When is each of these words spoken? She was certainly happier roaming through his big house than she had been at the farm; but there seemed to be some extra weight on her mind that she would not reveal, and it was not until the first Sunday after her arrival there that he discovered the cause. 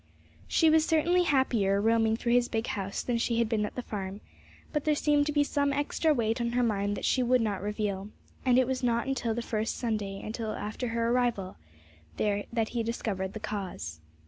She 0.47 0.67
was 0.71 0.83
certainly 0.83 1.25
happier 1.25 1.79
roaming 1.79 2.17
through 2.17 2.31
his 2.33 2.49
big 2.49 2.65
house 2.65 3.03
than 3.03 3.19
she 3.19 3.37
had 3.37 3.47
been 3.47 3.67
at 3.67 3.75
the 3.75 3.83
farm; 3.83 4.19
but 4.73 4.83
there 4.83 4.95
seemed 4.95 5.27
to 5.27 5.31
be 5.31 5.43
some 5.43 5.71
extra 5.71 6.11
weight 6.11 6.41
on 6.41 6.53
her 6.53 6.63
mind 6.63 6.97
that 6.97 7.05
she 7.05 7.21
would 7.21 7.39
not 7.39 7.61
reveal, 7.61 8.09
and 8.43 8.57
it 8.57 8.65
was 8.65 8.81
not 8.81 9.05
until 9.05 9.35
the 9.35 9.43
first 9.43 9.77
Sunday 9.77 10.19
after 10.23 10.87
her 10.87 11.09
arrival 11.11 11.55
there 12.17 12.45
that 12.51 12.69
he 12.69 12.81
discovered 12.81 13.33
the 13.33 13.39
cause. 13.39 13.99